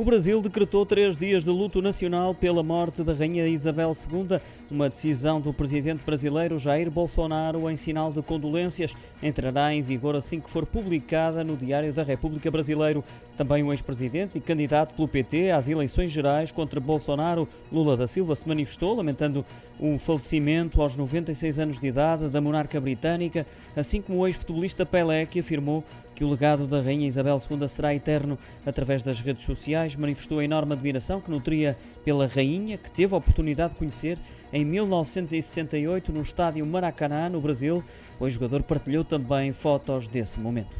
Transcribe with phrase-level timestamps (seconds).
[0.00, 4.88] O Brasil decretou três dias de luto nacional pela morte da Rainha Isabel II, uma
[4.88, 8.94] decisão do presidente brasileiro Jair Bolsonaro em sinal de condolências.
[9.22, 13.04] Entrará em vigor assim que for publicada no Diário da República Brasileiro.
[13.36, 18.34] Também o ex-presidente e candidato pelo PT às eleições gerais contra Bolsonaro, Lula da Silva,
[18.34, 19.44] se manifestou, lamentando
[19.78, 23.46] o falecimento aos 96 anos de idade da monarca britânica,
[23.76, 27.94] assim como o ex-futebolista Pelé, que afirmou que o legado da Rainha Isabel II será
[27.94, 33.14] eterno através das redes sociais manifestou a enorme admiração que nutria pela rainha, que teve
[33.14, 34.18] a oportunidade de conhecer
[34.52, 37.82] em 1968 no estádio Maracanã, no Brasil.
[38.18, 40.76] O jogador partilhou também fotos desse momento.